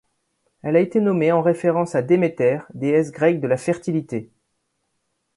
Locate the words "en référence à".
1.31-2.01